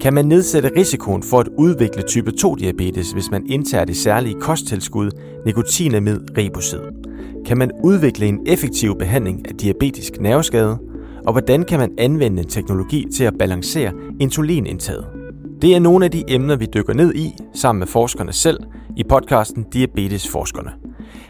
[0.00, 5.10] Kan man nedsætte risikoen for at udvikle type 2-diabetes, hvis man indtager det særlige kosttilskud
[5.46, 6.80] nikotinamid ribosid?
[7.46, 10.78] Kan man udvikle en effektiv behandling af diabetisk nerveskade?
[11.26, 15.15] Og hvordan kan man anvende teknologi til at balancere insulinindtaget?
[15.62, 18.58] Det er nogle af de emner, vi dykker ned i sammen med forskerne selv
[18.96, 20.70] i podcasten Diabetesforskerne.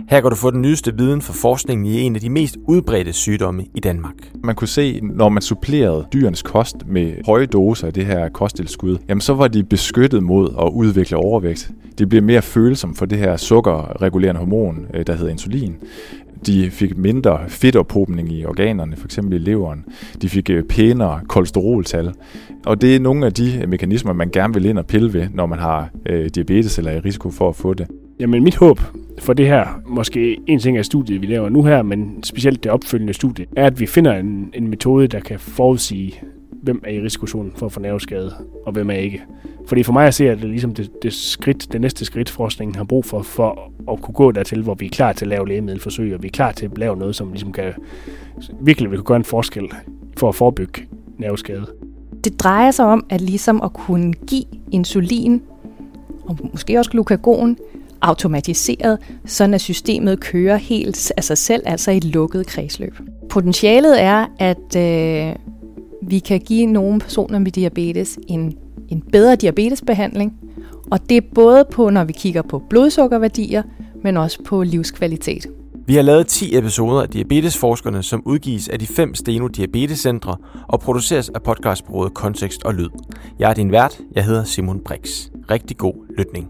[0.09, 3.12] Her kan du få den nyeste viden for forskningen i en af de mest udbredte
[3.12, 4.14] sygdomme i Danmark.
[4.45, 8.98] Man kunne se, når man supplerede dyrenes kost med høje doser af det her kosttilskud,
[9.09, 11.70] jamen så var de beskyttet mod at udvikle overvægt.
[11.98, 15.77] De blev mere følsomme for det her sukkerregulerende hormon, øh, der hedder insulin.
[16.46, 19.18] De fik mindre fedtophobning i organerne, f.eks.
[19.18, 19.84] i leveren.
[20.23, 22.12] De fik øh, pænere kolesteroltal.
[22.66, 25.28] Og det er nogle af de øh, mekanismer, man gerne vil ind og pille ved,
[25.34, 27.86] når man har øh, diabetes eller er i risiko for at få det.
[28.20, 28.80] Jamen mit håb
[29.19, 32.72] for det her, måske en ting af studiet, vi laver nu her, men specielt det
[32.72, 36.20] opfølgende studie, er, at vi finder en, en metode, der kan forudsige,
[36.66, 38.34] hvem er i risikozonen for at få nerveskade,
[38.66, 39.23] og hvem er ikke.
[39.66, 42.75] Fordi for mig at se, at det ligesom det, det, skridt, det næste skridt, forskningen
[42.75, 45.48] har brug for, for at kunne gå dertil, hvor vi er klar til at lave
[45.48, 47.73] lægemiddelforsøg, og vi er klar til at lave noget, som ligesom kan,
[48.61, 49.64] virkelig vil kunne gøre en forskel
[50.17, 50.83] for at forebygge
[51.19, 51.67] nerveskade.
[52.25, 55.42] Det drejer sig om at ligesom at kunne give insulin,
[56.25, 57.56] og måske også glukagon,
[58.01, 62.95] automatiseret, sådan at systemet kører helt af sig selv, altså i et lukket kredsløb.
[63.28, 65.36] Potentialet er, at øh,
[66.06, 68.54] vi kan give nogle personer med diabetes en,
[68.88, 70.32] en bedre diabetesbehandling,
[70.90, 73.62] og det er både på, når vi kigger på blodsukkerværdier,
[74.04, 75.46] men også på livskvalitet.
[75.86, 80.36] Vi har lavet 10 episoder af Diabetesforskerne, som udgives af de fem Steno Diabetescentre
[80.68, 82.88] og produceres af podcastbureauet Kontekst og Lyd.
[83.38, 85.28] Jeg er din vært, jeg hedder Simon Brix.
[85.50, 86.48] Rigtig god lytning.